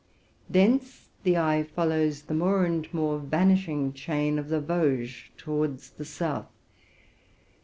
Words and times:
* 0.29 0.49
Thence 0.49 1.09
the 1.21 1.37
eye 1.37 1.61
follows 1.61 2.23
the 2.23 2.33
more 2.33 2.65
and 2.65 2.91
more 2.91 3.19
vanishing 3.19 3.93
| 3.93 3.93
chain 3.93 4.39
of 4.39 4.49
the 4.49 4.59
Vosges 4.59 5.29
towards 5.37 5.91
the 5.91 6.05
south. 6.05 6.47